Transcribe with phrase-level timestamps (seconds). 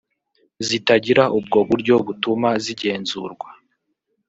[0.67, 3.47] zitagira ubwo buryo butuma zigenzurwa